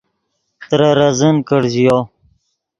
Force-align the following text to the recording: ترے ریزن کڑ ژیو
ترے 0.69 0.89
ریزن 0.97 1.35
کڑ 1.47 1.61
ژیو 1.73 1.97